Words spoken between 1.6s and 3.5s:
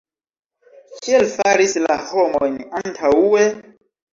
la homojn antaŭe?